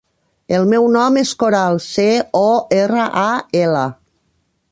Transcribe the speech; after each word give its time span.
El 0.59 0.63
meu 0.69 0.87
nom 0.95 1.19
és 1.21 1.33
Coral: 1.43 1.77
ce, 1.89 2.07
o, 2.41 2.47
erra, 2.79 3.05
a, 3.27 3.29
ela. 3.63 3.87